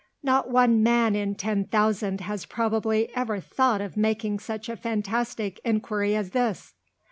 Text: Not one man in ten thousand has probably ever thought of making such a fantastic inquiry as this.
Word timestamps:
Not 0.23 0.49
one 0.49 0.81
man 0.81 1.15
in 1.15 1.35
ten 1.35 1.63
thousand 1.65 2.21
has 2.21 2.47
probably 2.47 3.15
ever 3.15 3.39
thought 3.39 3.81
of 3.81 3.95
making 3.95 4.39
such 4.39 4.67
a 4.67 4.75
fantastic 4.75 5.59
inquiry 5.63 6.15
as 6.15 6.31
this. 6.31 6.73